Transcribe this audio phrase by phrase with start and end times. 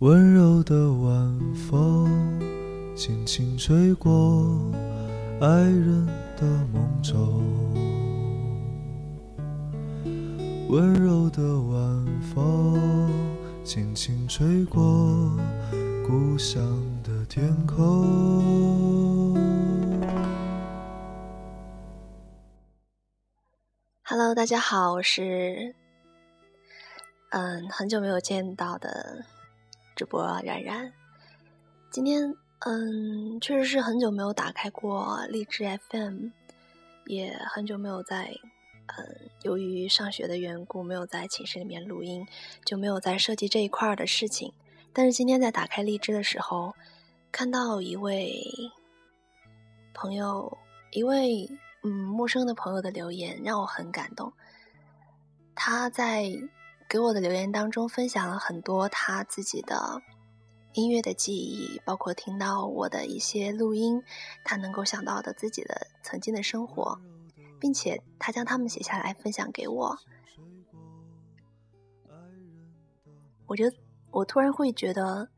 [0.00, 2.08] 温柔的晚风
[2.96, 4.58] 轻轻吹过
[5.42, 6.06] 爱人
[6.38, 7.44] 的梦中，
[10.70, 13.10] 温柔的晚风
[13.62, 14.80] 轻轻吹过
[16.08, 16.62] 故乡
[17.02, 19.34] 的天空。
[24.02, 25.74] Hello，大家好，我是
[27.32, 29.26] 嗯很久没有见到的。
[30.00, 30.90] 直播冉冉，
[31.90, 36.28] 今天嗯，确实是很久没有打开过荔枝 FM，
[37.04, 38.34] 也很久没有在
[38.86, 42.26] 嗯，由于上学的缘故，没有在寝室里面录音，
[42.64, 44.54] 就没有在设计这一块的事情。
[44.94, 46.74] 但是今天在打开荔枝的时候，
[47.30, 48.42] 看到一位
[49.92, 50.56] 朋友，
[50.92, 51.46] 一位
[51.82, 54.32] 嗯陌生的朋友的留言，让我很感动。
[55.54, 56.32] 他在。
[56.90, 60.02] 给我的留言当中分享了很多他自己的
[60.72, 64.02] 音乐的记忆，包括听到我的一些录音，
[64.44, 67.00] 他能够想到的自己的曾经的生活，
[67.60, 69.96] 并且他将他们写下来分享给我。
[73.46, 73.76] 我觉得
[74.10, 75.28] 我突然会觉得，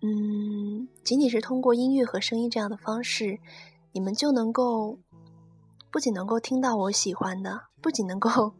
[0.00, 3.38] 嗯，仅仅是通过音乐和声音这样的方式，
[3.92, 4.98] 你们就能够
[5.90, 8.54] 不仅能够听到我喜欢的，不仅能够。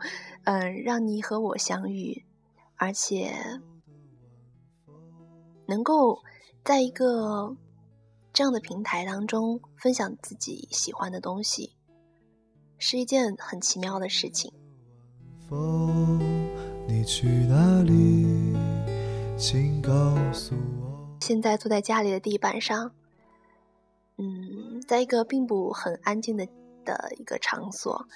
[0.44, 2.24] 嗯，让你和我相遇，
[2.76, 3.34] 而且
[5.66, 6.22] 能够
[6.62, 7.56] 在一个
[8.32, 11.74] 这样的平台当中分享自己喜欢的东西，
[12.78, 14.52] 是一件很奇妙的事情。
[16.86, 18.54] 你去哪里？
[19.36, 19.92] 请告
[20.32, 22.92] 诉我现在坐在家里的地板上，
[24.18, 26.46] 嗯，在一个并不很安静的
[26.84, 28.06] 的一个场所。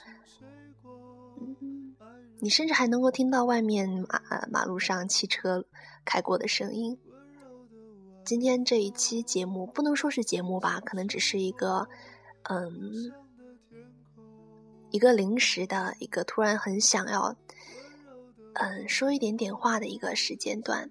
[2.40, 5.64] 你甚至还能够听到外面马马路上汽车
[6.04, 6.96] 开过的声音。
[8.24, 11.88] 今天这一期节目不能说是节目吧，可能只是一个，
[12.42, 13.10] 嗯，
[14.90, 17.34] 一个临时的一个突然很想要，
[18.52, 20.90] 嗯，说一点点话的一个时间段。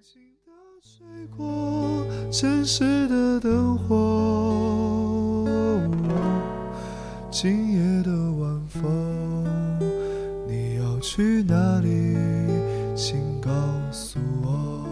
[7.30, 9.27] 今夜的晚风。
[11.10, 12.14] 去哪里？
[12.94, 13.50] 请告
[13.90, 14.84] 诉我。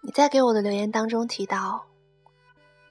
[0.00, 1.86] 你在给我的留言当中提到，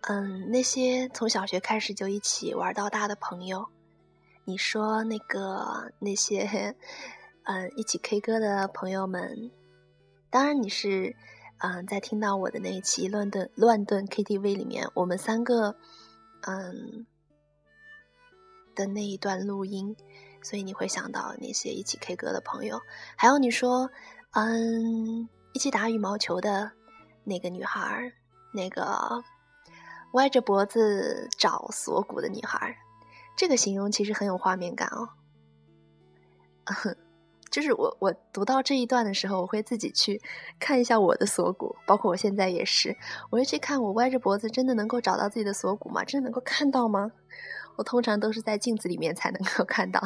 [0.04, 3.68] 嗯，那些从小学开始就一起玩到大的朋友，
[4.46, 6.74] 你说那个那些，
[7.44, 9.52] 嗯，一起 K 歌的朋友们，
[10.30, 11.14] 当然你是，
[11.58, 15.76] 嗯，在听到我的那一期乱炖乱炖 KTV 里面，我们三个，
[16.44, 17.06] 嗯。
[18.78, 19.98] 的那一段录音，
[20.44, 22.80] 所以你会想到那些一起 K 歌的朋友，
[23.18, 23.90] 还有你说，
[24.32, 26.72] 嗯，一起打羽毛球的
[27.24, 28.14] 那个女孩，
[28.54, 29.24] 那个
[30.14, 32.78] 歪着脖子找锁骨的女孩，
[33.36, 35.10] 这个形容其实很有画面感哦。
[37.50, 40.22] 就是我我读到这一段的时候，我会自己去
[40.60, 42.96] 看一下我的锁骨，包括我现在也是，
[43.32, 46.04] 我会去看我歪着脖子真的能够找到自己的锁骨吗？
[46.04, 47.10] 真的能够看到吗？
[47.78, 50.02] 我通常都是在镜子里面才能够看到。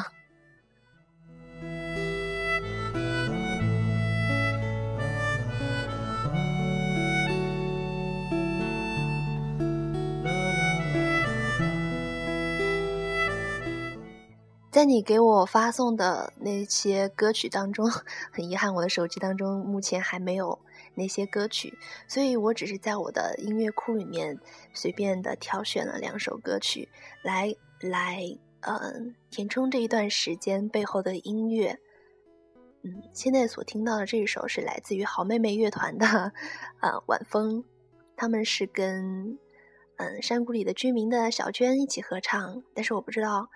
[14.71, 17.87] 在你给我发送的那些歌曲当中，
[18.31, 20.57] 很遗憾，我的手机当中目前还没有
[20.95, 24.39] 那些歌曲，所以我只是在我的音乐库里面
[24.73, 26.87] 随便的挑选了两首歌曲
[27.23, 28.21] 来来，
[28.61, 31.79] 嗯，填充这一段时间背后的音乐。
[32.83, 36.31] 嗯，现在所听到的这一首是来自于好妹妹乐团的，
[36.81, 37.63] 呃，晚风，
[38.15, 39.37] 他们是跟
[39.97, 43.49] 嗯山谷里的居民的小娟一起合唱，但是我不知道。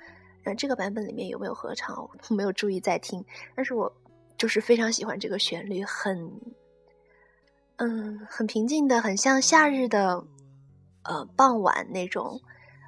[0.44, 2.08] 呃这个版本里面有没有合唱？
[2.30, 3.92] 我没有注意在听，但是我
[4.38, 6.32] 就是非常喜欢这个旋律，很，
[7.78, 10.24] 嗯，很平静的，很像夏日的，
[11.04, 12.40] 呃，傍晚那种，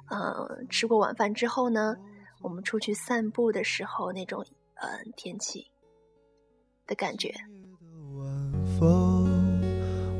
[0.08, 1.96] 呃，吃过晚饭之后呢，
[2.40, 4.44] 我们出去散步的时候那种，
[4.74, 5.66] 呃，天气
[6.86, 7.34] 的感觉。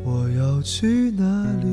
[0.04, 1.24] 我要去哪
[1.62, 1.68] 里？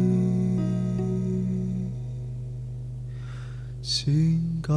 [3.82, 4.74] 请告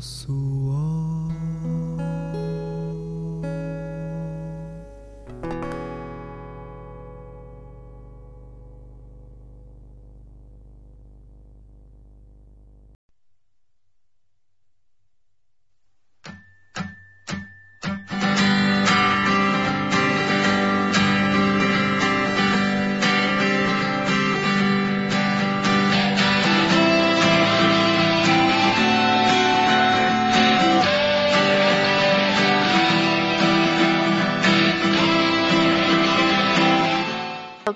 [0.00, 0.32] 诉
[0.66, 0.97] 我。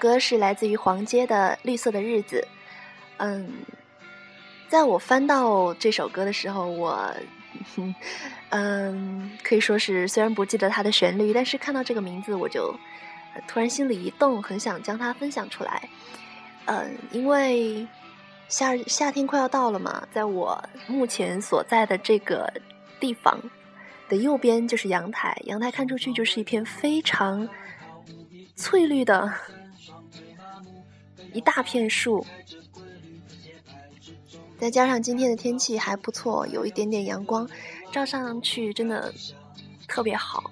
[0.02, 2.44] 歌是来自于黄阶的《绿色的日子》。
[3.18, 3.48] 嗯，
[4.68, 7.14] 在我翻到这首歌的时候，我
[8.50, 12.74] 嗯可以说是虽然不记得它的旋律，但是看到这个名字我就
[13.46, 15.88] 突然心里一动，很想将它分享出来。
[16.64, 17.86] 嗯，因为
[18.48, 22.52] 夏夏天快要到了嘛，在我目前所在的这个
[22.98, 23.40] 地方
[24.08, 27.48] 的右边就是阳台，阳台看出去就是一片非常
[28.56, 29.32] 翠绿的。
[31.32, 32.26] 一大片树，
[34.58, 37.48] 再加上今天的天气还不错，有一点点阳光，
[37.90, 39.12] 照上去真的
[39.88, 40.50] 特别好。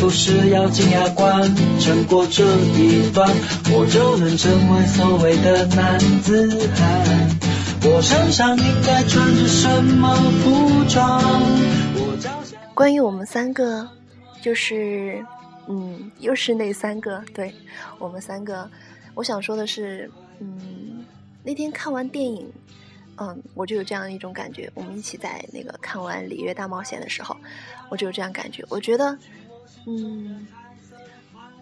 [0.00, 0.10] 不。
[0.10, 1.42] 是要进牙关，
[1.80, 3.28] 撑过这一段，
[3.72, 7.43] 我就能成为所谓的男子汉？
[7.86, 11.20] 我身上应该穿着什么服装？
[12.72, 13.86] 关于我们三个，
[14.40, 15.22] 就是，
[15.68, 17.54] 嗯，又是那三个，对
[17.98, 18.68] 我们三个，
[19.12, 21.04] 我想说的是，嗯，
[21.42, 22.50] 那天看完电影，
[23.16, 24.70] 嗯，我就有这样一种感觉。
[24.72, 27.36] 我们一起在那个看完《里约大冒险》的时候，
[27.90, 28.64] 我就有这样感觉。
[28.70, 29.18] 我觉得，
[29.86, 30.46] 嗯，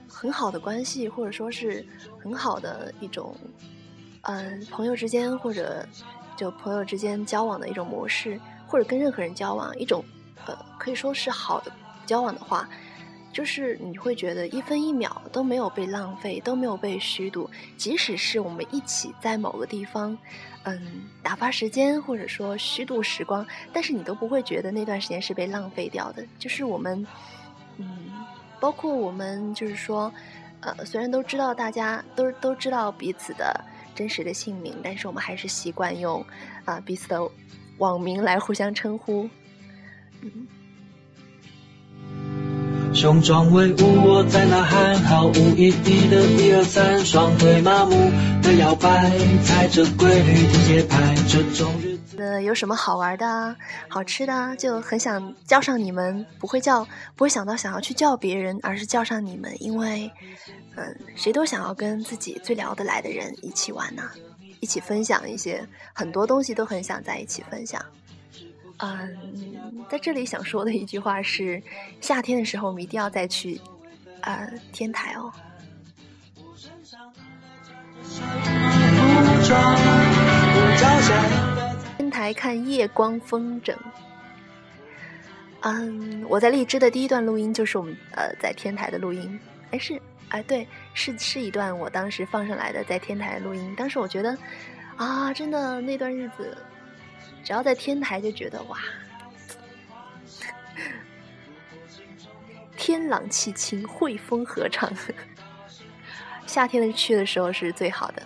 [0.07, 1.85] 很好的关系，或者说是
[2.23, 3.35] 很好的一种。
[4.23, 5.87] 嗯，朋友之间或者
[6.37, 10.05] 就朋友之间交往的一种模式，或者跟任何人交往一种，
[10.47, 11.73] 呃，可以说是好的
[12.07, 12.69] 交往的话，
[13.33, 17.51] 就是你会觉得一分一秒都没有被浪费，都没有被虚度。
[17.77, 20.17] 即使是我们一起在某个地方，
[20.63, 26.25] 嗯，打发时间或者说虚度时光，但是你都不会觉得那段时间是被浪费掉的。
[26.39, 27.05] 就是我们，
[27.77, 28.13] 嗯，
[28.61, 30.13] 包括我们，就是说，
[30.61, 33.65] 呃，虽然都知道大家都都知道彼此的。
[33.95, 36.25] 真实的姓名，但是我们还是习惯用
[36.65, 37.21] 啊彼此的
[37.79, 39.29] 网名来互相称呼。
[42.95, 48.11] 雄壮威武，我在呐喊，毫无意义的一二三，双腿麻木
[48.43, 49.11] 的摇摆，
[49.43, 51.92] 踩着规律的节拍，这种日子。
[52.19, 53.57] 呃，有什么好玩的啊、
[53.89, 56.85] 好吃的啊，就很想叫上你们，不会叫，
[57.17, 60.11] 不会想到想要去叫别人，而是叫上你们，因为。
[60.75, 64.11] 嗯，谁都想要跟自己最聊得来的人一起玩呢，
[64.59, 65.63] 一起分享一些
[65.93, 67.79] 很多东西，都很想在一起分享。
[68.79, 69.15] 嗯，
[69.91, 71.63] 在这里想说的一句话是：
[72.01, 73.61] 夏天的时候，我们一定要再去
[74.23, 75.31] 呃天台哦。
[82.23, 83.75] 来看夜光风筝。
[85.63, 89.41] 嗯，我在荔枝的第一段录音就是我们呃在天台的录音，
[89.73, 90.01] 哎是。
[90.29, 93.75] 哎，对，是是一段我当时放上来的在天台录音。
[93.77, 94.39] 当时我觉得，
[94.97, 96.57] 啊，真的那段日子，
[97.43, 98.79] 只要在天台就觉得哇，
[102.79, 104.91] 天朗气清，惠风和畅。
[106.47, 108.23] 夏天的去的时候是最好的。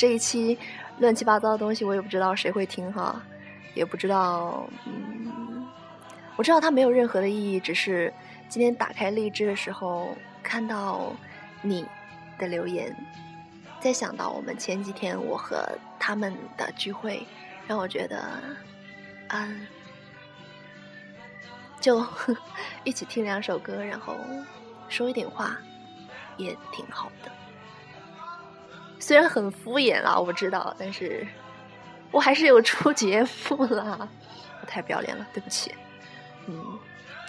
[0.00, 0.58] 这一期。
[0.98, 3.22] 乱七八糟的东西，我也不知道谁会听哈，
[3.74, 5.66] 也不知道，嗯，
[6.36, 8.12] 我知道它没有任何的意义，只是
[8.50, 11.16] 今天打开荔枝的时候看到
[11.62, 11.86] 你
[12.38, 12.94] 的留言，
[13.80, 15.66] 再想到我们前几天我和
[15.98, 17.26] 他们的聚会，
[17.66, 18.22] 让我觉得，
[19.28, 19.66] 嗯，
[21.80, 22.06] 就
[22.84, 24.14] 一起听两首歌，然后
[24.90, 25.56] 说一点话，
[26.36, 27.32] 也挺好的。
[29.00, 31.26] 虽然很敷衍啦，我知道，但是
[32.12, 34.08] 我还是有出节目啦，
[34.60, 35.74] 我太不要脸了，对不起。
[36.46, 36.78] 嗯，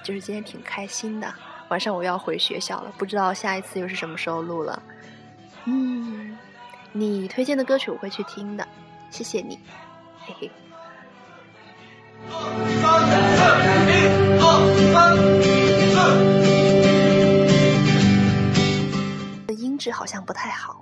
[0.04, 1.34] 就是今天挺开心的，
[1.70, 4.84] 晚上我要回学校了，不知道下一次又是什么时候录了。
[5.66, 6.38] 嗯，
[6.92, 8.68] 你推荐的歌曲我会去听的，
[9.10, 9.58] 谢谢你，
[10.26, 10.52] 嘿嘿。
[19.48, 20.81] 的音质好像不太好。